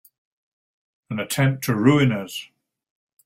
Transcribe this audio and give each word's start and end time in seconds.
An 1.11 1.19
attempt 1.19 1.63
to 1.65 1.75
ruin 1.75 2.11
us! 2.11 2.49